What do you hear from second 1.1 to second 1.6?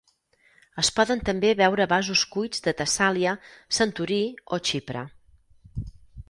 també